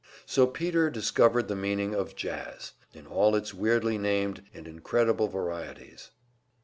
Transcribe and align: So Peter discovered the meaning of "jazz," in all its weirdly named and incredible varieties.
So 0.25 0.47
Peter 0.47 0.89
discovered 0.89 1.47
the 1.47 1.55
meaning 1.55 1.93
of 1.93 2.15
"jazz," 2.15 2.71
in 2.91 3.05
all 3.05 3.35
its 3.35 3.53
weirdly 3.53 3.99
named 3.99 4.41
and 4.51 4.67
incredible 4.67 5.27
varieties. 5.27 6.09